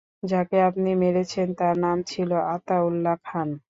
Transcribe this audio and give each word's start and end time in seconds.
যাকে 0.23 0.57
আপনি 0.61 0.89
মেরেছেন, 1.01 1.47
তার 1.59 1.75
নাম 1.79 1.97
ছিলো 2.07 2.37
আতা-উল্লাহ 2.55 3.15
খান। 3.25 3.49